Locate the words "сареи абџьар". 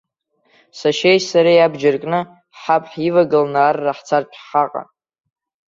1.29-1.95